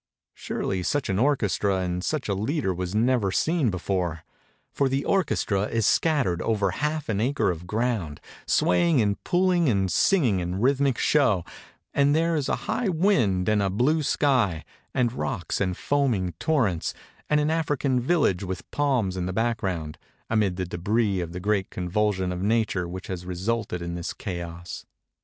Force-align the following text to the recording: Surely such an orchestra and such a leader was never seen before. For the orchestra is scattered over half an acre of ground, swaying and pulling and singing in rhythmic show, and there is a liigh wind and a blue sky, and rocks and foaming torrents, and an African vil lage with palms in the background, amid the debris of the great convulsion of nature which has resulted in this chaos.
Surely 0.33 0.81
such 0.81 1.09
an 1.09 1.19
orchestra 1.19 1.77
and 1.81 2.03
such 2.03 2.27
a 2.27 2.33
leader 2.33 2.73
was 2.73 2.95
never 2.95 3.31
seen 3.31 3.69
before. 3.69 4.23
For 4.71 4.89
the 4.89 5.05
orchestra 5.05 5.65
is 5.65 5.85
scattered 5.85 6.41
over 6.41 6.71
half 6.71 7.07
an 7.07 7.21
acre 7.21 7.51
of 7.51 7.67
ground, 7.67 8.19
swaying 8.47 8.99
and 8.99 9.23
pulling 9.23 9.69
and 9.69 9.91
singing 9.91 10.39
in 10.39 10.59
rhythmic 10.59 10.97
show, 10.97 11.45
and 11.93 12.15
there 12.15 12.35
is 12.35 12.49
a 12.49 12.55
liigh 12.67 12.89
wind 12.89 13.47
and 13.47 13.61
a 13.61 13.69
blue 13.69 14.01
sky, 14.01 14.65
and 14.91 15.13
rocks 15.13 15.61
and 15.61 15.77
foaming 15.77 16.33
torrents, 16.39 16.95
and 17.29 17.39
an 17.39 17.51
African 17.51 17.99
vil 17.99 18.21
lage 18.21 18.41
with 18.43 18.71
palms 18.71 19.15
in 19.15 19.27
the 19.27 19.31
background, 19.33 19.99
amid 20.31 20.55
the 20.55 20.65
debris 20.65 21.19
of 21.19 21.31
the 21.31 21.39
great 21.39 21.69
convulsion 21.69 22.31
of 22.31 22.41
nature 22.41 22.87
which 22.89 23.05
has 23.05 23.23
resulted 23.27 23.83
in 23.83 23.93
this 23.93 24.13
chaos. 24.13 24.83